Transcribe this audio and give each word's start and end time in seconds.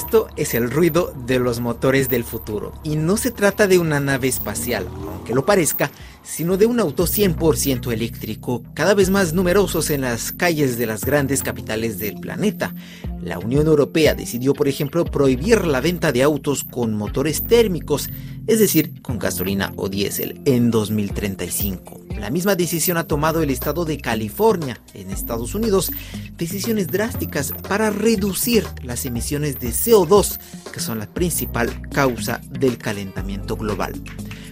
Esto 0.00 0.28
es 0.36 0.54
el 0.54 0.70
ruido 0.70 1.12
de 1.26 1.38
los 1.38 1.60
motores 1.60 2.08
del 2.08 2.24
futuro. 2.24 2.72
Y 2.82 2.96
no 2.96 3.18
se 3.18 3.30
trata 3.30 3.66
de 3.66 3.78
una 3.78 4.00
nave 4.00 4.28
espacial, 4.28 4.88
aunque 5.06 5.34
lo 5.34 5.44
parezca, 5.44 5.90
sino 6.22 6.56
de 6.56 6.66
un 6.66 6.80
auto 6.80 7.06
100% 7.06 7.92
eléctrico, 7.92 8.62
cada 8.74 8.94
vez 8.94 9.10
más 9.10 9.32
numerosos 9.32 9.90
en 9.90 10.02
las 10.02 10.32
calles 10.32 10.78
de 10.78 10.86
las 10.86 11.04
grandes 11.04 11.42
capitales 11.42 11.98
del 11.98 12.20
planeta. 12.20 12.74
La 13.22 13.38
Unión 13.38 13.66
Europea 13.66 14.14
decidió, 14.14 14.54
por 14.54 14.68
ejemplo, 14.68 15.04
prohibir 15.04 15.66
la 15.66 15.80
venta 15.80 16.12
de 16.12 16.22
autos 16.22 16.64
con 16.64 16.94
motores 16.94 17.42
térmicos, 17.42 18.08
es 18.46 18.58
decir, 18.58 19.02
con 19.02 19.18
gasolina 19.18 19.72
o 19.76 19.88
diésel, 19.88 20.40
en 20.44 20.70
2035. 20.70 22.00
La 22.18 22.30
misma 22.30 22.54
decisión 22.54 22.96
ha 22.96 23.06
tomado 23.06 23.42
el 23.42 23.50
estado 23.50 23.84
de 23.84 23.98
California, 23.98 24.80
en 24.94 25.10
Estados 25.10 25.54
Unidos, 25.54 25.90
decisiones 26.36 26.88
drásticas 26.88 27.52
para 27.68 27.90
reducir 27.90 28.64
las 28.82 29.06
emisiones 29.06 29.58
de 29.58 29.68
CO2, 29.68 30.38
que 30.72 30.80
son 30.80 30.98
la 30.98 31.06
principal 31.06 31.88
causa 31.90 32.40
del 32.50 32.76
calentamiento 32.76 33.56
global. 33.56 33.94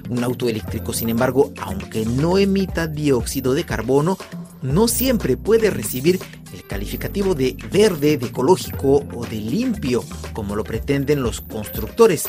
Un 0.09 0.25
auto 0.25 0.49
eléctrico, 0.49 0.93
sin 0.93 1.09
embargo, 1.11 1.53
aunque 1.61 2.07
no 2.07 2.39
emita 2.39 2.87
dióxido 2.87 3.55
de 3.55 3.65
carbono, 3.65 4.17
no 4.63 4.89
siempre 4.89 5.37
puede 5.37 5.71
recibir 5.71 6.19
el 6.53 6.67
calificativo 6.67 7.35
de 7.35 7.57
verde, 7.71 8.17
de 8.17 8.27
ecológico 8.27 9.05
o 9.15 9.27
de 9.27 9.37
limpio, 9.37 10.03
como 10.33 10.57
lo 10.57 10.65
pretenden 10.65 11.23
los 11.23 11.41
constructores. 11.41 12.29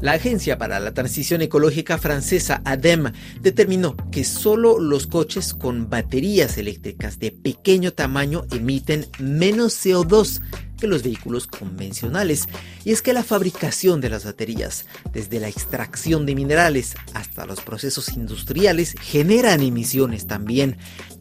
La 0.00 0.12
Agencia 0.12 0.58
para 0.58 0.78
la 0.78 0.94
Transición 0.94 1.42
Ecológica 1.42 1.98
francesa 1.98 2.62
ADEM 2.64 3.12
determinó 3.40 3.96
que 4.12 4.22
solo 4.22 4.78
los 4.78 5.08
coches 5.08 5.54
con 5.54 5.90
baterías 5.90 6.56
eléctricas 6.56 7.18
de 7.18 7.32
pequeño 7.32 7.92
tamaño 7.92 8.44
emiten 8.52 9.06
menos 9.18 9.74
CO2 9.84 10.40
que 10.78 10.86
los 10.86 11.02
vehículos 11.02 11.46
convencionales. 11.46 12.48
Y 12.84 12.92
es 12.92 13.02
que 13.02 13.12
la 13.12 13.24
fabricación 13.24 14.00
de 14.00 14.10
las 14.10 14.24
baterías, 14.24 14.86
desde 15.12 15.40
la 15.40 15.48
extracción 15.48 16.24
de 16.26 16.34
minerales 16.34 16.94
hasta 17.14 17.46
los 17.46 17.60
procesos 17.60 18.10
industriales, 18.16 18.94
generan 19.00 19.62
emisiones 19.62 20.26
también. 20.26 20.78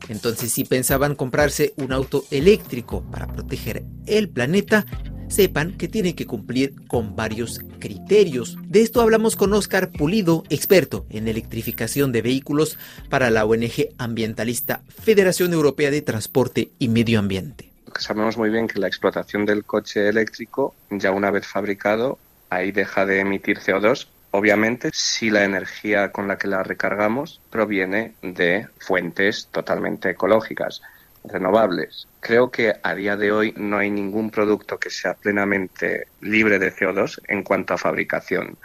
Entonces, 0.10 0.52
si 0.52 0.64
pensaban 0.64 1.16
comprarse 1.16 1.74
un 1.78 1.92
auto 1.92 2.26
eléctrico 2.32 3.04
para 3.12 3.28
proteger 3.28 3.84
el 4.06 4.30
planeta, 4.30 4.86
sepan 5.28 5.78
que 5.78 5.88
tienen 5.88 6.14
que 6.14 6.26
cumplir 6.26 6.74
con 6.88 7.16
varios 7.16 7.60
criterios. 7.80 8.58
De 8.66 8.82
esto 8.82 9.02
hablamos 9.02 9.36
con 9.36 9.54
Oscar 9.54 9.92
Pulido, 9.92 10.44
experto 10.50 11.06
en 11.10 11.28
electrificación 11.28 12.12
de 12.12 12.22
vehículos 12.22 12.78
para 13.10 13.30
la 13.30 13.46
ONG 13.46 13.90
ambientalista 13.98 14.84
Federación 14.88 15.54
Europea 15.54 15.92
de 15.92 16.02
Transporte 16.02 16.72
y 16.80 16.90
Medio 16.90 17.20
Ambiente. 17.20 17.77
Sabemos 18.00 18.38
muy 18.38 18.50
bien 18.50 18.68
que 18.68 18.80
la 18.80 18.88
explotación 18.88 19.46
del 19.46 19.64
coche 19.64 20.08
eléctrico, 20.08 20.76
ya 20.90 21.12
una 21.12 21.32
vez 21.32 21.48
fabricado, 21.48 22.20
ahí 22.50 22.72
deja 22.72 23.06
de 23.06 23.20
emitir 23.20 23.60
CO2 23.60 24.08
Obviamente, 24.32 24.90
si 24.94 25.30
la 25.30 25.46
energía 25.46 26.12
con 26.12 26.28
la 26.28 26.38
que 26.38 26.48
la 26.48 26.62
recargamos 26.62 27.42
proviene 27.50 28.14
de 28.22 28.68
fuentes 28.78 29.48
totalmente 29.52 30.12
ecológicas 30.12 30.82
renovables. 31.24 32.08
Creo 32.20 32.52
que 32.52 32.74
a 32.84 32.94
día 32.94 33.16
de 33.16 33.32
hoy 33.32 33.54
no 33.58 33.78
hay 33.78 33.90
ningún 33.90 34.30
producto 34.30 34.78
que 34.78 34.90
sea 34.90 35.14
plenamente 35.14 36.08
libre 36.22 36.60
de 36.60 36.74
CO2 36.74 37.22
en 37.28 37.44
cuanto 37.44 37.74
a 37.74 37.78
fabricación. 37.78 38.58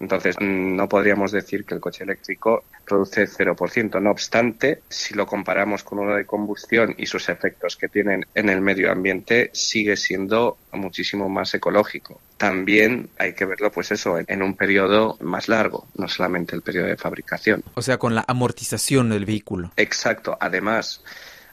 Entonces, 0.00 0.36
no 0.40 0.88
podríamos 0.88 1.30
decir 1.30 1.64
que 1.66 1.74
el 1.74 1.80
coche 1.80 2.04
eléctrico 2.04 2.64
produce 2.86 3.28
0%. 3.28 4.00
No 4.00 4.10
obstante, 4.10 4.80
si 4.88 5.14
lo 5.14 5.26
comparamos 5.26 5.84
con 5.84 5.98
uno 5.98 6.16
de 6.16 6.24
combustión 6.24 6.94
y 6.96 7.04
sus 7.04 7.28
efectos 7.28 7.76
que 7.76 7.88
tienen 7.88 8.24
en 8.34 8.48
el 8.48 8.62
medio 8.62 8.90
ambiente, 8.90 9.50
sigue 9.52 9.96
siendo 9.96 10.56
muchísimo 10.72 11.28
más 11.28 11.52
ecológico. 11.54 12.18
También 12.38 13.10
hay 13.18 13.34
que 13.34 13.44
verlo, 13.44 13.70
pues 13.70 13.92
eso, 13.92 14.18
en 14.26 14.42
un 14.42 14.56
periodo 14.56 15.18
más 15.20 15.48
largo, 15.48 15.86
no 15.96 16.08
solamente 16.08 16.56
el 16.56 16.62
periodo 16.62 16.86
de 16.86 16.96
fabricación. 16.96 17.62
O 17.74 17.82
sea, 17.82 17.98
con 17.98 18.14
la 18.14 18.24
amortización 18.26 19.10
del 19.10 19.26
vehículo. 19.26 19.72
Exacto. 19.76 20.38
Además, 20.40 21.04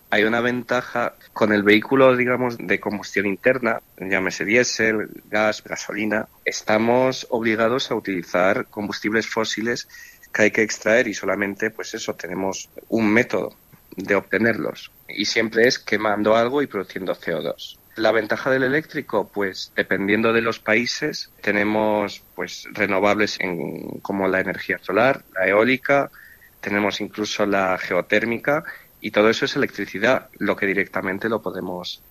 hay 0.09 0.23
una 0.23 0.41
ventaja 0.41 1.15
con 1.33 1.51
el 1.51 1.63
vehículo, 1.63 2.15
digamos, 2.15 2.57
de 2.57 2.79
combustión 2.79 3.25
interna, 3.25 3.81
llámese 3.99 4.45
diésel, 4.45 5.09
gas, 5.29 5.63
gasolina, 5.63 6.27
estamos 6.45 7.27
obligados 7.29 7.91
a 7.91 7.95
utilizar 7.95 8.67
combustibles 8.67 9.27
fósiles 9.27 9.87
que 10.33 10.43
hay 10.43 10.51
que 10.51 10.61
extraer 10.61 11.07
y 11.07 11.13
solamente, 11.13 11.71
pues 11.71 11.93
eso, 11.93 12.15
tenemos 12.15 12.69
un 12.89 13.11
método 13.11 13.55
de 13.95 14.15
obtenerlos 14.15 14.91
y 15.09 15.25
siempre 15.25 15.67
es 15.67 15.79
quemando 15.79 16.35
algo 16.35 16.61
y 16.61 16.67
produciendo 16.67 17.15
CO2. 17.15 17.77
La 17.95 18.11
ventaja 18.11 18.51
del 18.51 18.63
eléctrico, 18.63 19.29
pues 19.33 19.71
dependiendo 19.75 20.31
de 20.31 20.41
los 20.41 20.59
países, 20.59 21.31
tenemos 21.41 22.21
pues 22.35 22.67
renovables 22.71 23.39
en, 23.39 23.99
como 24.01 24.27
la 24.27 24.39
energía 24.39 24.77
solar, 24.77 25.23
la 25.33 25.47
eólica, 25.47 26.11
tenemos 26.61 27.01
incluso 27.01 27.45
la 27.47 27.77
geotérmica 27.79 28.63
y 29.01 29.11
todo 29.11 29.29
eso 29.29 29.45
es 29.45 29.55
electricidad, 29.55 30.29
lo 30.39 30.55
que 30.55 30.65
directamente 30.65 31.29
lo 31.29 31.41
podemos 31.41 32.01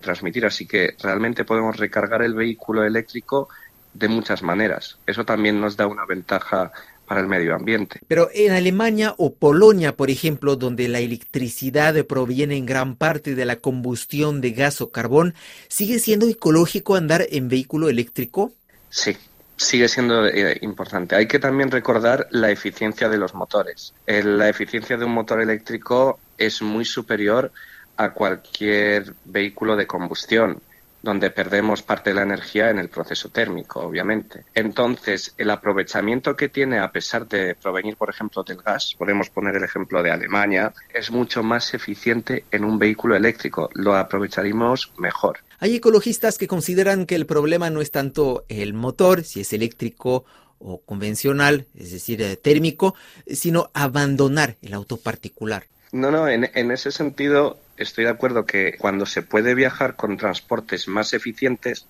transmitir. 0.00 0.46
Así 0.46 0.66
que 0.66 0.94
realmente 1.02 1.44
podemos 1.44 1.76
recargar 1.76 2.22
el 2.22 2.34
vehículo 2.34 2.84
eléctrico 2.84 3.48
de 3.94 4.08
muchas 4.08 4.42
maneras. 4.42 4.98
Eso 5.06 5.24
también 5.24 5.60
nos 5.60 5.76
da 5.76 5.86
una 5.86 6.04
ventaja 6.04 6.72
para 7.06 7.20
el 7.20 7.28
medio 7.28 7.54
ambiente. 7.54 8.00
Pero 8.08 8.28
en 8.34 8.52
Alemania 8.52 9.14
o 9.16 9.34
Polonia, 9.34 9.96
por 9.96 10.10
ejemplo, 10.10 10.56
donde 10.56 10.88
la 10.88 10.98
electricidad 10.98 11.94
proviene 12.04 12.56
en 12.56 12.66
gran 12.66 12.96
parte 12.96 13.34
de 13.34 13.44
la 13.44 13.56
combustión 13.56 14.40
de 14.40 14.50
gas 14.50 14.80
o 14.80 14.90
carbón, 14.90 15.34
¿sigue 15.68 15.98
siendo 15.98 16.28
ecológico 16.28 16.96
andar 16.96 17.26
en 17.30 17.48
vehículo 17.48 17.88
eléctrico? 17.88 18.52
Sí, 18.90 19.16
sigue 19.56 19.88
siendo 19.88 20.26
eh, 20.26 20.58
importante. 20.62 21.16
Hay 21.16 21.26
que 21.26 21.38
también 21.38 21.70
recordar 21.70 22.28
la 22.30 22.50
eficiencia 22.50 23.08
de 23.08 23.18
los 23.18 23.34
motores. 23.34 23.94
la 24.06 24.48
eficiencia 24.48 24.96
de 24.96 25.04
un 25.04 25.12
motor 25.12 25.40
eléctrico 25.40 26.18
es 26.38 26.62
muy 26.62 26.84
superior 26.84 27.52
a 27.96 28.10
cualquier 28.10 29.14
vehículo 29.24 29.76
de 29.76 29.86
combustión 29.86 30.60
donde 31.06 31.30
perdemos 31.30 31.82
parte 31.82 32.10
de 32.10 32.16
la 32.16 32.22
energía 32.22 32.68
en 32.68 32.78
el 32.78 32.88
proceso 32.88 33.28
térmico, 33.28 33.80
obviamente. 33.80 34.44
Entonces, 34.54 35.34
el 35.38 35.50
aprovechamiento 35.50 36.34
que 36.34 36.48
tiene, 36.48 36.80
a 36.80 36.90
pesar 36.90 37.28
de 37.28 37.54
provenir, 37.54 37.96
por 37.96 38.10
ejemplo, 38.10 38.42
del 38.42 38.56
gas, 38.56 38.96
podemos 38.98 39.30
poner 39.30 39.54
el 39.54 39.62
ejemplo 39.62 40.02
de 40.02 40.10
Alemania, 40.10 40.72
es 40.92 41.12
mucho 41.12 41.44
más 41.44 41.72
eficiente 41.74 42.44
en 42.50 42.64
un 42.64 42.78
vehículo 42.78 43.14
eléctrico. 43.14 43.70
Lo 43.74 43.94
aprovecharemos 43.94 44.92
mejor. 44.98 45.38
Hay 45.58 45.76
ecologistas 45.76 46.38
que 46.38 46.48
consideran 46.48 47.06
que 47.06 47.14
el 47.14 47.26
problema 47.26 47.70
no 47.70 47.80
es 47.80 47.90
tanto 47.90 48.44
el 48.48 48.74
motor, 48.74 49.24
si 49.24 49.40
es 49.40 49.52
eléctrico 49.52 50.24
o 50.58 50.80
convencional, 50.80 51.66
es 51.74 51.92
decir, 51.92 52.22
eh, 52.22 52.36
térmico, 52.36 52.94
sino 53.26 53.70
abandonar 53.74 54.56
el 54.62 54.74
auto 54.74 54.96
particular. 54.96 55.64
No, 55.92 56.10
no, 56.10 56.28
en, 56.28 56.50
en, 56.54 56.70
ese 56.70 56.90
sentido 56.90 57.58
estoy 57.76 58.04
de 58.04 58.10
acuerdo 58.10 58.44
que 58.44 58.76
cuando 58.78 59.06
se 59.06 59.22
puede 59.22 59.54
viajar 59.54 59.96
con 59.96 60.16
transportes 60.16 60.88
más 60.88 61.12
eficientes, 61.12 61.86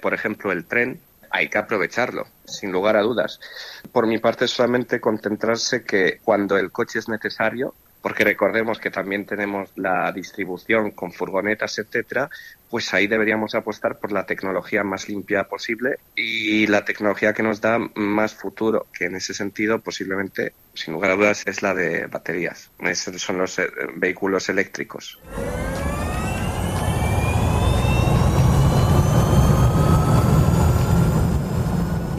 por 0.00 0.14
ejemplo 0.14 0.52
el 0.52 0.64
tren, 0.64 1.00
hay 1.30 1.48
que 1.48 1.58
aprovecharlo, 1.58 2.26
sin 2.44 2.72
lugar 2.72 2.96
a 2.96 3.02
dudas. 3.02 3.40
Por 3.92 4.06
mi 4.06 4.18
parte, 4.18 4.48
solamente 4.48 5.00
concentrarse 5.00 5.84
que 5.84 6.18
cuando 6.22 6.58
el 6.58 6.72
coche 6.72 6.98
es 6.98 7.08
necesario, 7.08 7.74
porque 8.02 8.24
recordemos 8.24 8.78
que 8.78 8.90
también 8.90 9.26
tenemos 9.26 9.70
la 9.76 10.10
distribución 10.12 10.90
con 10.92 11.12
furgonetas, 11.12 11.78
etcétera, 11.78 12.30
pues 12.70 12.92
ahí 12.94 13.06
deberíamos 13.06 13.54
apostar 13.54 13.98
por 13.98 14.12
la 14.12 14.26
tecnología 14.26 14.84
más 14.84 15.08
limpia 15.08 15.44
posible 15.44 15.98
y 16.14 16.66
la 16.66 16.84
tecnología 16.84 17.32
que 17.32 17.42
nos 17.42 17.60
da 17.60 17.78
más 17.94 18.34
futuro, 18.34 18.86
que 18.96 19.06
en 19.06 19.16
ese 19.16 19.34
sentido 19.34 19.80
posiblemente, 19.80 20.52
sin 20.74 20.94
lugar 20.94 21.12
a 21.12 21.16
dudas, 21.16 21.42
es 21.46 21.62
la 21.62 21.74
de 21.74 22.06
baterías. 22.06 22.70
Esos 22.80 23.20
son 23.20 23.38
los 23.38 23.58
eh, 23.58 23.68
vehículos 23.96 24.48
eléctricos. 24.48 25.18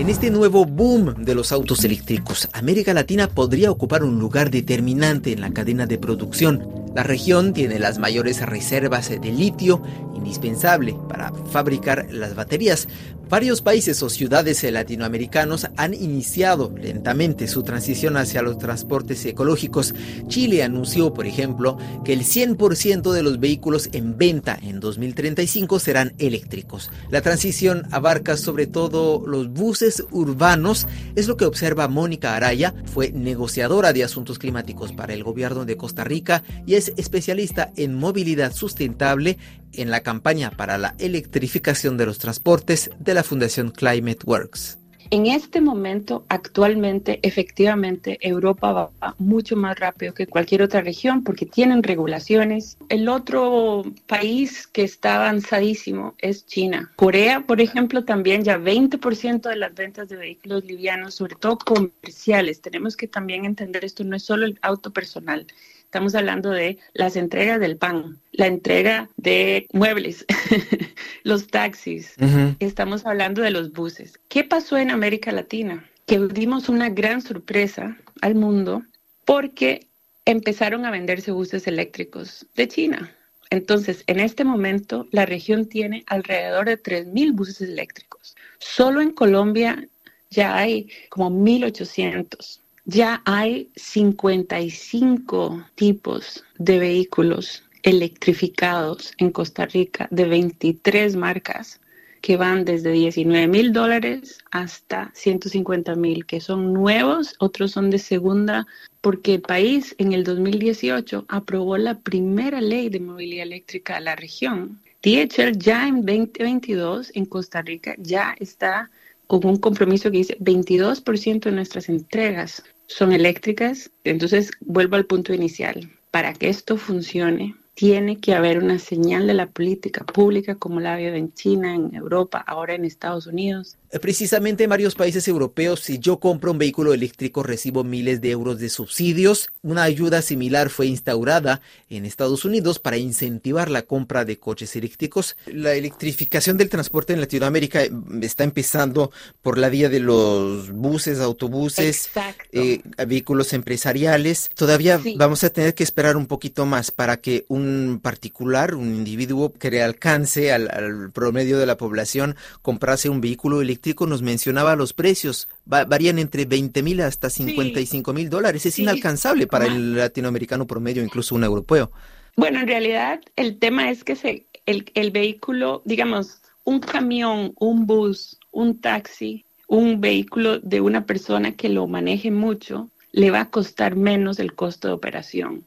En 0.01 0.09
este 0.09 0.31
nuevo 0.31 0.65
boom 0.65 1.23
de 1.23 1.35
los 1.35 1.51
autos 1.51 1.83
eléctricos, 1.83 2.49
América 2.53 2.91
Latina 2.91 3.27
podría 3.27 3.69
ocupar 3.69 4.03
un 4.03 4.17
lugar 4.17 4.49
determinante 4.49 5.31
en 5.31 5.41
la 5.41 5.53
cadena 5.53 5.85
de 5.85 5.99
producción. 5.99 6.80
La 6.93 7.03
región 7.03 7.53
tiene 7.53 7.79
las 7.79 7.99
mayores 7.99 8.45
reservas 8.45 9.09
de 9.09 9.31
litio 9.31 9.81
indispensable 10.15 10.95
para 11.07 11.31
fabricar 11.51 12.07
las 12.11 12.35
baterías, 12.35 12.87
Varios 13.31 13.61
países 13.61 14.03
o 14.03 14.09
ciudades 14.09 14.61
latinoamericanos 14.61 15.67
han 15.77 15.93
iniciado 15.93 16.69
lentamente 16.77 17.47
su 17.47 17.63
transición 17.63 18.17
hacia 18.17 18.41
los 18.41 18.57
transportes 18.57 19.23
ecológicos. 19.23 19.95
Chile 20.27 20.63
anunció, 20.63 21.13
por 21.13 21.25
ejemplo, 21.25 21.77
que 22.03 22.11
el 22.11 22.25
100% 22.25 23.13
de 23.13 23.23
los 23.23 23.39
vehículos 23.39 23.87
en 23.93 24.17
venta 24.17 24.59
en 24.61 24.81
2035 24.81 25.79
serán 25.79 26.13
eléctricos. 26.17 26.91
La 27.09 27.21
transición 27.21 27.87
abarca 27.91 28.35
sobre 28.35 28.67
todo 28.67 29.25
los 29.25 29.47
buses 29.47 30.03
urbanos, 30.11 30.85
es 31.15 31.29
lo 31.29 31.37
que 31.37 31.45
observa 31.45 31.87
Mónica 31.87 32.35
Araya, 32.35 32.73
fue 32.83 33.13
negociadora 33.13 33.93
de 33.93 34.03
asuntos 34.03 34.39
climáticos 34.39 34.91
para 34.91 35.13
el 35.13 35.23
gobierno 35.23 35.63
de 35.63 35.77
Costa 35.77 36.03
Rica 36.03 36.43
y 36.65 36.73
es 36.73 36.80
especialista 36.89 37.71
en 37.75 37.95
movilidad 37.95 38.53
sustentable 38.53 39.37
en 39.73 39.91
la 39.91 40.01
campaña 40.01 40.51
para 40.51 40.77
la 40.77 40.95
electrificación 40.99 41.97
de 41.97 42.05
los 42.05 42.17
transportes 42.17 42.89
de 42.99 43.13
la 43.13 43.23
Fundación 43.23 43.71
Climate 43.71 44.19
Works. 44.25 44.77
En 45.11 45.25
este 45.25 45.59
momento, 45.59 46.23
actualmente, 46.29 47.19
efectivamente, 47.21 48.17
Europa 48.21 48.71
va 48.71 49.15
mucho 49.17 49.57
más 49.57 49.77
rápido 49.77 50.13
que 50.13 50.25
cualquier 50.25 50.61
otra 50.61 50.79
región 50.79 51.25
porque 51.25 51.45
tienen 51.45 51.83
regulaciones. 51.83 52.77
El 52.87 53.09
otro 53.09 53.83
país 54.07 54.67
que 54.67 54.83
está 54.83 55.17
avanzadísimo 55.17 56.15
es 56.19 56.45
China. 56.45 56.93
Corea, 56.95 57.41
por 57.41 57.59
ejemplo, 57.59 58.05
también 58.05 58.45
ya 58.45 58.57
20% 58.57 59.49
de 59.49 59.55
las 59.57 59.75
ventas 59.75 60.07
de 60.07 60.15
vehículos 60.15 60.63
livianos, 60.63 61.15
sobre 61.15 61.35
todo 61.35 61.57
comerciales. 61.57 62.61
Tenemos 62.61 62.95
que 62.95 63.09
también 63.09 63.43
entender 63.43 63.83
esto 63.83 64.05
no 64.05 64.15
es 64.15 64.23
solo 64.23 64.45
el 64.45 64.59
auto 64.61 64.91
personal, 64.91 65.45
Estamos 65.91 66.15
hablando 66.15 66.51
de 66.51 66.77
las 66.93 67.17
entregas 67.17 67.59
del 67.59 67.75
pan, 67.75 68.17
la 68.31 68.47
entrega 68.47 69.09
de 69.17 69.67
muebles, 69.73 70.25
los 71.23 71.47
taxis. 71.47 72.15
Estamos 72.59 73.05
hablando 73.05 73.41
de 73.41 73.51
los 73.51 73.73
buses. 73.73 74.17
¿Qué 74.29 74.45
pasó 74.45 74.77
en 74.77 74.89
América 74.89 75.33
Latina? 75.33 75.85
Que 76.05 76.17
dimos 76.17 76.69
una 76.69 76.87
gran 76.87 77.21
sorpresa 77.21 77.97
al 78.21 78.35
mundo 78.35 78.83
porque 79.25 79.89
empezaron 80.23 80.85
a 80.85 80.91
venderse 80.91 81.31
buses 81.31 81.67
eléctricos 81.67 82.45
de 82.55 82.69
China. 82.69 83.13
Entonces, 83.49 84.05
en 84.07 84.21
este 84.21 84.45
momento, 84.45 85.09
la 85.11 85.25
región 85.25 85.65
tiene 85.65 86.05
alrededor 86.07 86.67
de 86.67 86.81
3.000 86.81 87.33
buses 87.33 87.59
eléctricos. 87.59 88.37
Solo 88.59 89.01
en 89.01 89.11
Colombia 89.11 89.85
ya 90.29 90.55
hay 90.55 90.89
como 91.09 91.29
1.800 91.29 92.61
ya 92.91 93.21
hay 93.23 93.69
55 93.77 95.63
tipos 95.75 96.43
de 96.57 96.77
vehículos 96.77 97.63
electrificados 97.83 99.13
en 99.17 99.31
Costa 99.31 99.65
Rica 99.65 100.09
de 100.11 100.25
23 100.25 101.15
marcas 101.15 101.79
que 102.19 102.35
van 102.35 102.65
desde 102.65 102.91
19 102.91 103.47
mil 103.47 103.71
dólares 103.71 104.39
hasta 104.51 105.09
150 105.15 105.95
mil, 105.95 106.25
que 106.25 106.41
son 106.41 106.73
nuevos, 106.73 107.35
otros 107.39 107.71
son 107.71 107.89
de 107.89 107.97
segunda, 107.97 108.67
porque 108.99 109.35
el 109.35 109.41
país 109.41 109.95
en 109.97 110.11
el 110.11 110.25
2018 110.25 111.25
aprobó 111.29 111.77
la 111.77 111.97
primera 111.97 112.59
ley 112.59 112.89
de 112.89 112.99
movilidad 112.99 113.43
eléctrica 113.43 113.95
de 113.95 114.01
la 114.01 114.17
región. 114.17 114.79
DHL 115.01 115.57
ya 115.57 115.87
en 115.87 116.05
2022 116.05 117.11
en 117.15 117.25
Costa 117.25 117.61
Rica 117.61 117.95
ya 117.97 118.35
está 118.37 118.91
con 119.27 119.45
un 119.45 119.57
compromiso 119.57 120.11
que 120.11 120.17
dice 120.17 120.37
22% 120.39 121.39
de 121.39 121.51
nuestras 121.53 121.87
entregas 121.87 122.63
son 122.91 123.13
eléctricas. 123.13 123.91
Entonces, 124.03 124.51
vuelvo 124.59 124.95
al 124.95 125.05
punto 125.05 125.33
inicial. 125.33 125.89
Para 126.11 126.33
que 126.33 126.49
esto 126.49 126.77
funcione, 126.77 127.55
tiene 127.73 128.19
que 128.19 128.35
haber 128.35 128.59
una 128.59 128.79
señal 128.79 129.27
de 129.27 129.33
la 129.33 129.47
política 129.47 130.03
pública 130.03 130.55
como 130.55 130.79
la 130.79 130.91
ha 130.91 130.95
habido 130.95 131.15
en 131.15 131.33
China, 131.33 131.73
en 131.73 131.95
Europa, 131.95 132.43
ahora 132.45 132.75
en 132.75 132.85
Estados 132.85 133.27
Unidos, 133.27 133.77
precisamente 133.99 134.63
en 134.63 134.69
varios 134.69 134.95
países 134.95 135.27
europeos, 135.27 135.81
si 135.81 135.99
yo 135.99 136.17
compro 136.17 136.51
un 136.51 136.57
vehículo 136.57 136.93
eléctrico 136.93 137.43
recibo 137.43 137.83
miles 137.83 138.21
de 138.21 138.31
euros 138.31 138.59
de 138.59 138.69
subsidios. 138.69 139.49
Una 139.61 139.83
ayuda 139.83 140.21
similar 140.21 140.69
fue 140.69 140.87
instaurada 140.87 141.61
en 141.89 142.05
Estados 142.05 142.45
Unidos 142.45 142.79
para 142.79 142.97
incentivar 142.97 143.69
la 143.69 143.81
compra 143.81 144.23
de 144.23 144.39
coches 144.39 144.75
eléctricos. 144.77 145.35
La 145.47 145.73
electrificación 145.73 146.57
del 146.57 146.69
transporte 146.69 147.11
en 147.11 147.19
Latinoamérica 147.19 147.83
eh, 147.83 147.91
está 148.21 148.45
empezando 148.45 149.11
por 149.41 149.57
la 149.57 149.67
vía 149.67 149.89
de 149.89 149.99
los 149.99 150.71
buses, 150.71 151.19
autobuses, 151.19 152.09
eh, 152.53 152.81
vehículos 153.05 153.51
empresariales. 153.51 154.49
Todavía 154.55 155.01
vamos 155.17 155.43
a 155.43 155.49
tener 155.49 155.73
que 155.73 155.83
esperar 155.83 156.15
un 156.15 156.27
poquito 156.27 156.65
más 156.65 156.91
para 156.91 157.17
que 157.17 157.45
un 157.49 157.99
particular, 158.01 158.73
un 158.75 158.95
individuo 158.95 159.51
que 159.51 159.69
le 159.69 159.83
alcance 159.83 160.53
al, 160.53 160.69
al 160.71 161.11
promedio 161.11 161.59
de 161.59 161.65
la 161.65 161.75
población 161.75 162.37
comprase 162.61 163.09
un 163.09 163.19
vehículo 163.19 163.61
eléctrico 163.61 163.80
nos 164.07 164.21
mencionaba 164.21 164.75
los 164.75 164.93
precios, 164.93 165.47
varían 165.65 166.19
entre 166.19 166.45
20 166.45 166.83
mil 166.83 167.01
hasta 167.01 167.29
55 167.29 168.13
mil 168.13 168.29
dólares. 168.29 168.65
Es 168.65 168.79
inalcanzable 168.79 169.47
para 169.47 169.65
el 169.65 169.95
latinoamericano 169.95 170.67
promedio, 170.67 171.03
incluso 171.03 171.35
un 171.35 171.43
europeo. 171.43 171.91
Bueno, 172.35 172.59
en 172.59 172.67
realidad 172.67 173.21
el 173.35 173.59
tema 173.59 173.89
es 173.89 174.03
que 174.03 174.15
se, 174.15 174.45
el, 174.65 174.89
el 174.93 175.11
vehículo, 175.11 175.81
digamos, 175.85 176.41
un 176.63 176.79
camión, 176.79 177.53
un 177.59 177.85
bus, 177.85 178.37
un 178.51 178.79
taxi, 178.79 179.45
un 179.67 180.01
vehículo 180.01 180.59
de 180.59 180.81
una 180.81 181.05
persona 181.05 181.53
que 181.53 181.69
lo 181.69 181.87
maneje 181.87 182.31
mucho, 182.31 182.89
le 183.11 183.31
va 183.31 183.41
a 183.41 183.49
costar 183.49 183.95
menos 183.95 184.39
el 184.39 184.53
costo 184.53 184.87
de 184.87 184.93
operación. 184.93 185.63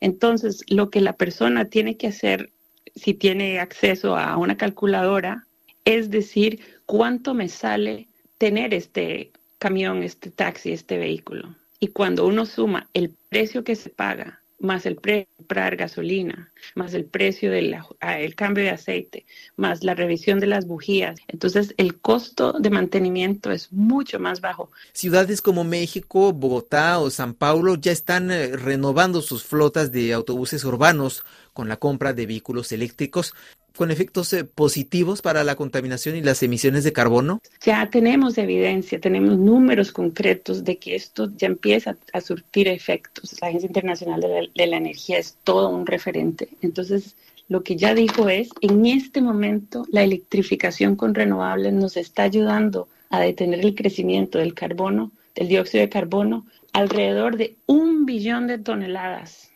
Entonces, 0.00 0.64
lo 0.68 0.90
que 0.90 1.00
la 1.00 1.14
persona 1.14 1.64
tiene 1.64 1.96
que 1.96 2.08
hacer, 2.08 2.50
si 2.94 3.14
tiene 3.14 3.58
acceso 3.58 4.16
a 4.16 4.36
una 4.36 4.56
calculadora, 4.56 5.44
es 5.84 6.10
decir, 6.10 6.60
cuánto 6.88 7.34
me 7.34 7.50
sale 7.50 8.08
tener 8.38 8.72
este 8.72 9.30
camión, 9.58 10.02
este 10.02 10.30
taxi, 10.30 10.72
este 10.72 10.96
vehículo. 10.96 11.54
Y 11.78 11.88
cuando 11.88 12.26
uno 12.26 12.46
suma 12.46 12.88
el 12.94 13.14
precio 13.28 13.62
que 13.62 13.76
se 13.76 13.90
paga, 13.90 14.40
más 14.58 14.86
el 14.86 14.96
precio 14.96 15.28
de 15.28 15.36
comprar 15.36 15.76
gasolina, 15.76 16.50
más 16.74 16.94
el 16.94 17.04
precio 17.04 17.50
del 17.52 17.74
ah, 17.74 18.16
cambio 18.34 18.64
de 18.64 18.70
aceite, 18.70 19.26
más 19.56 19.84
la 19.84 19.94
revisión 19.94 20.40
de 20.40 20.46
las 20.46 20.66
bujías, 20.66 21.20
entonces 21.28 21.74
el 21.76 22.00
costo 22.00 22.54
de 22.58 22.70
mantenimiento 22.70 23.52
es 23.52 23.70
mucho 23.70 24.18
más 24.18 24.40
bajo. 24.40 24.70
Ciudades 24.94 25.42
como 25.42 25.64
México, 25.64 26.32
Bogotá 26.32 26.98
o 27.00 27.10
San 27.10 27.34
Paulo 27.34 27.76
ya 27.76 27.92
están 27.92 28.30
eh, 28.30 28.56
renovando 28.56 29.20
sus 29.20 29.44
flotas 29.44 29.92
de 29.92 30.14
autobuses 30.14 30.64
urbanos 30.64 31.22
con 31.52 31.68
la 31.68 31.76
compra 31.76 32.14
de 32.14 32.26
vehículos 32.26 32.72
eléctricos 32.72 33.34
con 33.78 33.92
efectos 33.92 34.32
eh, 34.32 34.42
positivos 34.42 35.22
para 35.22 35.44
la 35.44 35.54
contaminación 35.54 36.16
y 36.16 36.20
las 36.20 36.42
emisiones 36.42 36.82
de 36.82 36.92
carbono? 36.92 37.40
Ya 37.62 37.88
tenemos 37.88 38.36
evidencia, 38.36 38.98
tenemos 38.98 39.38
números 39.38 39.92
concretos 39.92 40.64
de 40.64 40.78
que 40.78 40.96
esto 40.96 41.30
ya 41.36 41.46
empieza 41.46 41.96
a 42.12 42.20
surtir 42.20 42.66
efectos. 42.66 43.36
La 43.40 43.46
Agencia 43.46 43.68
Internacional 43.68 44.20
de 44.20 44.66
la, 44.66 44.76
Energía 44.76 45.18
es 45.18 45.36
todo 45.44 45.68
un 45.68 45.86
referente. 45.86 46.48
Entonces, 46.60 47.14
lo 47.48 47.62
que 47.62 47.76
ya 47.76 47.94
dijo 47.94 48.28
es, 48.28 48.48
en 48.62 48.84
este 48.84 49.22
momento 49.22 49.86
la 49.92 50.02
electrificación 50.02 50.96
con 50.96 51.14
renovables 51.14 51.72
nos 51.72 51.96
está 51.96 52.24
ayudando 52.24 52.88
a 53.10 53.20
detener 53.20 53.60
el 53.60 53.76
crecimiento 53.76 54.38
del 54.38 54.54
carbono, 54.54 55.12
del 55.36 55.46
dióxido 55.46 55.82
de 55.82 55.88
carbono, 55.88 56.44
alrededor 56.72 57.36
de 57.36 57.54
un 57.66 58.06
billón 58.06 58.48
de 58.48 58.58
toneladas 58.58 59.47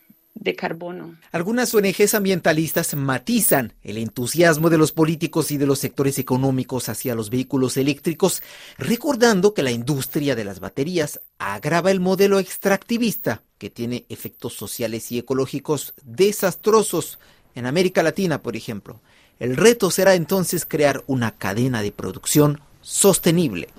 de 0.43 0.55
carbono. 0.55 1.15
Algunas 1.31 1.73
ONGs 1.73 2.13
ambientalistas 2.13 2.95
matizan 2.95 3.73
el 3.81 3.97
entusiasmo 3.97 4.69
de 4.69 4.77
los 4.77 4.91
políticos 4.91 5.51
y 5.51 5.57
de 5.57 5.65
los 5.65 5.79
sectores 5.79 6.19
económicos 6.19 6.89
hacia 6.89 7.15
los 7.15 7.29
vehículos 7.29 7.77
eléctricos, 7.77 8.43
recordando 8.77 9.53
que 9.53 9.63
la 9.63 9.71
industria 9.71 10.35
de 10.35 10.43
las 10.43 10.59
baterías 10.59 11.21
agrava 11.37 11.91
el 11.91 11.99
modelo 11.99 12.39
extractivista 12.39 13.41
que 13.57 13.69
tiene 13.69 14.05
efectos 14.09 14.53
sociales 14.53 15.11
y 15.11 15.19
ecológicos 15.19 15.93
desastrosos 16.03 17.19
en 17.55 17.65
América 17.65 18.03
Latina, 18.03 18.41
por 18.41 18.55
ejemplo. 18.55 18.99
El 19.39 19.55
reto 19.55 19.89
será 19.91 20.15
entonces 20.15 20.65
crear 20.65 21.03
una 21.07 21.31
cadena 21.31 21.81
de 21.81 21.91
producción 21.91 22.59
sostenible. 22.81 23.69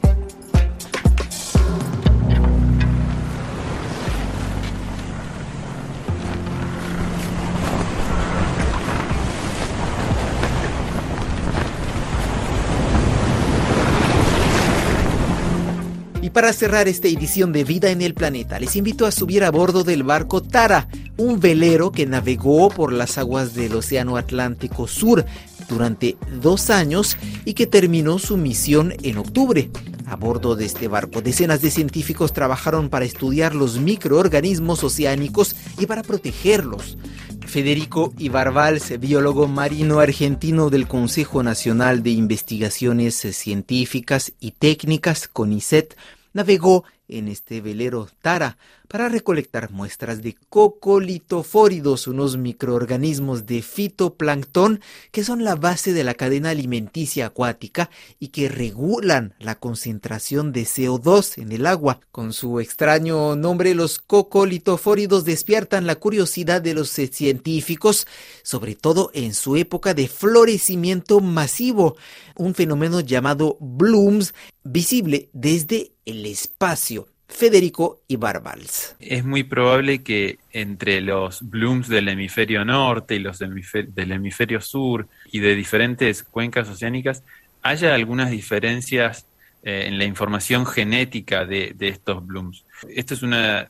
Para 16.35 16.53
cerrar 16.53 16.89
esta 16.89 17.07
edición 17.07 17.53
de 17.53 17.63
Vida 17.63 17.93
en 17.93 18.03
el 18.03 18.13
Planeta, 18.13 18.59
les 18.59 18.75
invito 18.75 19.07
a 19.07 19.13
subir 19.13 19.45
a 19.45 19.53
bordo 19.53 19.85
del 19.85 20.03
barco 20.03 20.43
Tara, 20.43 20.89
un 21.17 21.39
velero 21.39 21.93
que 21.93 22.07
navegó 22.07 22.71
por 22.71 22.93
las 22.93 23.19
aguas 23.19 23.55
del 23.55 23.77
Océano 23.77 24.17
Atlántico 24.17 24.89
Sur 24.89 25.25
durante 25.69 26.17
dos 26.43 26.71
años 26.71 27.17
y 27.45 27.55
que 27.55 27.69
terminó 27.69 28.19
su 28.19 28.37
misión 28.37 28.95
en 29.05 29.19
octubre. 29.19 29.71
A 30.07 30.17
bordo 30.17 30.57
de 30.57 30.65
este 30.65 30.89
barco, 30.89 31.23
decenas 31.23 31.63
de 31.63 31.71
científicos 31.71 32.33
trabajaron 32.33 32.89
para 32.91 33.05
estudiar 33.05 33.55
los 33.55 33.79
microorganismos 33.79 34.83
oceánicos 34.83 35.55
y 35.79 35.87
para 35.87 36.03
protegerlos. 36.03 36.99
Federico 37.47 38.13
Ibarbals, 38.19 38.99
biólogo 38.99 39.47
marino 39.47 40.01
argentino 40.01 40.69
del 40.69 40.89
Consejo 40.89 41.45
Nacional 41.45 42.03
de 42.03 42.11
Investigaciones 42.11 43.15
Científicas 43.15 44.33
y 44.41 44.51
Técnicas, 44.51 45.29
CONICET, 45.29 45.95
navegó 46.35 46.85
en 47.09 47.29
este 47.29 47.63
velero 47.63 48.09
Tara 48.21 48.59
para 48.95 49.09
recolectar 49.09 49.73
muestras 49.73 50.23
de 50.23 50.37
cocolitofóridos, 50.49 52.07
unos 52.07 52.37
microorganismos 52.37 53.45
de 53.45 53.61
fitoplancton 53.61 54.81
que 55.11 55.25
son 55.25 55.43
la 55.43 55.57
base 55.57 55.93
de 55.93 56.05
la 56.05 56.15
cadena 56.15 56.51
alimenticia 56.51 57.27
acuática 57.27 57.91
y 58.21 58.29
que 58.29 58.49
regulan 58.49 59.35
la 59.41 59.57
concentración 59.57 60.53
de 60.53 60.63
CO2 60.63 61.43
en 61.43 61.51
el 61.51 61.67
agua. 61.67 61.99
Con 62.13 62.33
su 62.33 62.61
extraño 62.61 63.35
nombre, 63.35 63.75
los 63.75 63.99
cocolitofóridos 63.99 65.25
despiertan 65.25 65.89
la 65.89 65.97
curiosidad 65.97 66.63
de 66.63 66.75
los 66.75 66.91
científicos, 66.91 68.07
sobre 68.45 68.77
todo 68.77 69.11
en 69.13 69.35
su 69.35 69.57
época 69.57 69.95
de 69.95 70.07
florecimiento 70.07 71.19
masivo, 71.19 71.97
un 72.37 72.55
fenómeno 72.55 73.01
llamado 73.01 73.57
blooms 73.59 74.35
visible 74.63 75.31
desde 75.33 75.95
el 76.05 76.27
espacio. 76.27 77.09
Federico 77.29 78.03
Ibarbals. 78.09 78.97
Es 79.01 79.25
muy 79.25 79.45
probable 79.45 80.03
que 80.03 80.39
entre 80.53 81.01
los 81.01 81.43
blooms 81.43 81.89
del 81.89 82.09
hemisferio 82.09 82.65
norte 82.65 83.17
y 83.17 83.19
los 83.19 83.39
del 83.39 84.13
hemisferio 84.13 84.61
sur 84.61 85.09
y 85.33 85.41
de 85.41 85.55
diferentes 85.55 86.23
cuencas 86.23 86.69
oceánicas 86.69 87.23
haya 87.63 87.95
algunas 87.95 88.31
diferencias 88.31 89.27
eh, 89.63 89.85
en 89.87 89.99
la 89.99 90.05
información 90.05 90.67
genética 90.67 91.47
de, 91.47 91.75
estos 91.81 92.25
blooms. 92.25 92.65
Esto 92.89 93.15
es 93.15 93.23
una 93.23 93.69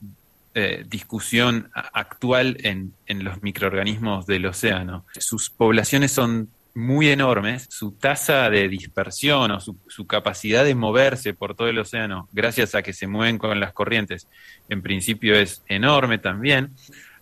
eh, 0.54 0.84
discusión 0.88 1.70
actual 1.72 2.56
en, 2.60 2.92
en 3.06 3.24
los 3.24 3.42
microorganismos 3.42 4.26
del 4.26 4.46
océano. 4.46 5.06
Sus 5.16 5.50
poblaciones 5.50 6.10
son 6.10 6.48
muy 6.74 7.08
enormes, 7.08 7.66
su 7.70 7.92
tasa 7.92 8.50
de 8.50 8.68
dispersión 8.68 9.52
o 9.52 9.60
su, 9.60 10.06
capacidad 10.06 10.64
de 10.64 10.74
moverse 10.74 11.32
por 11.32 11.54
todo 11.54 11.68
el 11.68 11.78
océano, 11.78 12.28
gracias 12.32 12.74
a 12.74 12.82
que 12.82 12.92
se 12.92 13.06
mueven 13.06 13.38
con 13.38 13.58
las 13.60 13.72
corrientes, 13.72 14.28
en 14.68 14.82
principio 14.82 15.36
es 15.36 15.62
enorme 15.68 16.18
también. 16.18 16.72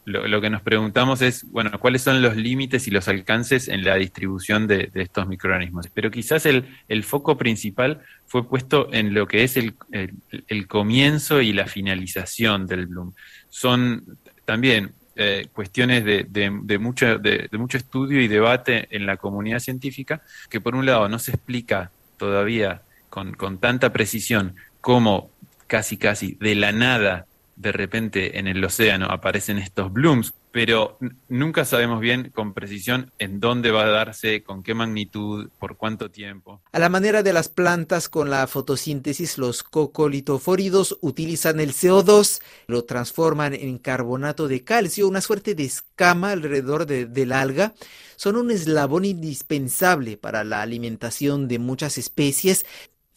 Lo, 0.04 0.40
que 0.40 0.50
nos 0.50 0.62
preguntamos 0.62 1.22
es, 1.22 1.48
bueno, 1.52 1.78
¿cuáles 1.78 2.02
son 2.02 2.22
los 2.22 2.34
límites 2.34 2.88
y 2.88 2.90
los 2.90 3.06
alcances 3.06 3.68
en 3.68 3.84
la 3.84 3.94
distribución 3.94 4.66
de, 4.66 4.90
estos 4.94 5.28
microorganismos? 5.28 5.86
Pero 5.94 6.10
quizás 6.10 6.44
el, 6.44 7.04
foco 7.04 7.38
principal 7.38 8.00
fue 8.26 8.48
puesto 8.48 8.92
en 8.92 9.14
lo 9.14 9.28
que 9.28 9.44
es 9.44 9.56
el 9.56 10.66
comienzo 10.66 11.40
y 11.40 11.52
la 11.52 11.68
finalización 11.68 12.66
del 12.66 12.86
bloom. 12.88 13.12
Son 13.48 14.18
también 14.44 14.92
eh, 15.16 15.46
cuestiones 15.52 16.04
de, 16.04 16.26
de, 16.28 16.78
mucho, 16.78 17.18
de, 17.18 17.48
mucho 17.52 17.76
estudio 17.76 18.20
y 18.20 18.28
debate 18.28 18.88
en 18.90 19.06
la 19.06 19.16
comunidad 19.16 19.58
científica, 19.58 20.22
que 20.48 20.60
por 20.60 20.74
un 20.74 20.86
lado 20.86 21.08
no 21.08 21.18
se 21.18 21.32
explica 21.32 21.90
todavía 22.16 22.82
con, 23.10 23.34
con 23.34 23.58
tanta 23.58 23.92
precisión 23.92 24.54
cómo 24.80 25.30
casi 25.66 25.96
casi 25.96 26.36
de 26.40 26.54
la 26.54 26.72
nada 26.72 27.26
de 27.62 27.72
repente 27.72 28.38
en 28.38 28.48
el 28.48 28.62
océano 28.64 29.06
aparecen 29.06 29.56
estos 29.56 29.92
blooms, 29.92 30.34
pero 30.50 30.98
nunca 31.28 31.64
sabemos 31.64 32.00
bien 32.00 32.30
con 32.34 32.52
precisión 32.52 33.10
en 33.18 33.40
dónde 33.40 33.70
va 33.70 33.84
a 33.84 33.88
darse, 33.90 34.42
con 34.42 34.62
qué 34.62 34.74
magnitud, 34.74 35.48
por 35.58 35.76
cuánto 35.76 36.10
tiempo. 36.10 36.60
A 36.72 36.78
la 36.78 36.90
manera 36.90 37.22
de 37.22 37.32
las 37.32 37.48
plantas 37.48 38.08
con 38.08 38.28
la 38.28 38.46
fotosíntesis, 38.46 39.38
los 39.38 39.62
cocolitofóridos 39.62 40.98
utilizan 41.00 41.60
el 41.60 41.72
CO2, 41.72 42.42
lo 42.66 42.84
transforman 42.84 43.54
en 43.54 43.78
carbonato 43.78 44.48
de 44.48 44.62
calcio, 44.62 45.08
una 45.08 45.22
suerte 45.22 45.54
de 45.54 45.64
escama 45.64 46.32
alrededor 46.32 46.84
del 46.86 47.32
alga. 47.32 47.72
Son 48.16 48.36
un 48.36 48.50
eslabón 48.50 49.04
indispensable 49.04 50.16
para 50.16 50.44
la 50.44 50.62
alimentación 50.62 51.48
de 51.48 51.58
muchas 51.58 51.96
especies, 51.96 52.66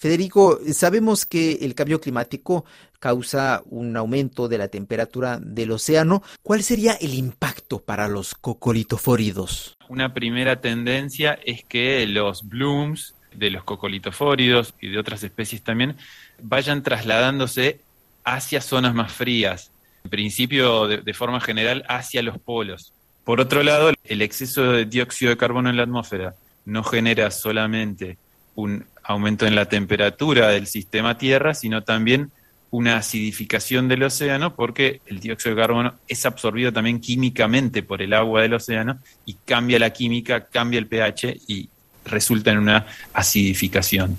Federico, 0.05 0.59
sabemos 0.71 1.25
que 1.25 1.53
el 1.61 1.73
cambio 1.73 1.99
climático 1.99 2.63
causa 2.99 3.63
un 3.71 3.97
aumento 3.97 4.47
de 4.47 4.59
la 4.59 4.67
temperatura 4.67 5.39
del 5.41 5.71
océano. 5.71 6.21
¿Cuál 6.43 6.61
sería 6.61 6.93
el 6.93 7.15
impacto 7.15 7.81
para 7.81 8.07
los 8.07 8.35
cocolitofóridos? 8.35 9.75
Una 9.89 10.13
primera 10.13 10.61
tendencia 10.61 11.39
es 11.43 11.63
que 11.63 12.05
los 12.05 12.47
blooms 12.47 13.15
de 13.33 13.49
los 13.49 13.63
cocolitofóridos 13.63 14.75
y 14.79 14.89
de 14.89 14.99
otras 14.99 15.23
especies 15.23 15.63
también 15.63 15.97
vayan 16.39 16.83
trasladándose 16.83 17.81
hacia 18.23 18.61
zonas 18.61 18.93
más 18.93 19.11
frías, 19.11 19.71
en 20.03 20.11
principio 20.11 20.87
de, 20.87 20.97
de 20.97 21.13
forma 21.15 21.41
general 21.41 21.83
hacia 21.89 22.21
los 22.21 22.37
polos. 22.37 22.93
Por 23.23 23.41
otro 23.41 23.63
lado, 23.63 23.91
el 24.03 24.21
exceso 24.21 24.71
de 24.71 24.85
dióxido 24.85 25.31
de 25.31 25.37
carbono 25.37 25.71
en 25.71 25.77
la 25.77 25.83
atmósfera 25.83 26.35
no 26.63 26.83
genera 26.83 27.31
solamente 27.31 28.19
un 28.55 28.85
aumento 29.03 29.45
en 29.45 29.55
la 29.55 29.65
temperatura 29.65 30.49
del 30.49 30.67
sistema 30.67 31.17
Tierra, 31.17 31.53
sino 31.53 31.83
también 31.83 32.31
una 32.71 32.97
acidificación 32.97 33.87
del 33.87 34.03
océano 34.03 34.55
porque 34.55 34.99
el 35.05 35.19
dióxido 35.19 35.55
de 35.55 35.61
carbono 35.61 35.93
es 36.07 36.25
absorbido 36.25 36.73
también 36.73 36.99
químicamente 36.99 37.83
por 37.83 38.01
el 38.01 38.13
agua 38.13 38.41
del 38.41 38.53
océano 38.53 38.99
y 39.25 39.35
cambia 39.45 39.79
la 39.79 39.91
química, 39.91 40.45
cambia 40.45 40.79
el 40.79 40.87
pH 40.87 41.37
y 41.47 41.69
resulta 42.03 42.51
en 42.51 42.57
una 42.57 42.85
acidificación, 43.13 44.17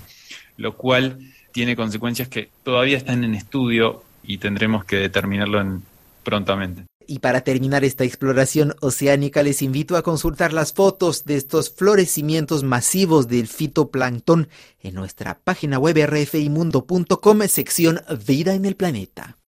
lo 0.57 0.75
cual 0.76 1.19
tiene 1.52 1.76
consecuencias 1.76 2.28
que 2.28 2.49
todavía 2.62 2.97
están 2.97 3.25
en 3.25 3.35
estudio 3.35 4.05
y 4.23 4.38
tendremos 4.38 4.85
que 4.85 4.97
determinarlo 4.97 5.81
prontamente. 6.23 6.85
Y 7.07 7.21
para 7.21 7.43
terminar 7.43 7.85
esta 7.85 8.05
exploración 8.05 8.75
oceánica 8.81 9.43
les 9.43 9.63
invito 9.63 9.97
a 9.97 10.03
consultar 10.03 10.53
las 10.53 10.73
fotos 10.73 11.25
de 11.25 11.37
estos 11.37 11.71
florecimientos 11.71 12.63
masivos 12.63 13.29
del 13.29 13.47
fitoplancton 13.47 14.49
en 14.81 14.95
nuestra 14.95 15.41
página 15.43 15.79
web 15.79 15.97
rfimundo.com 16.07 17.41
sección 17.49 18.01
Vida 18.27 18.55
en 18.55 18.65
el 18.65 18.77
planeta. 18.77 19.39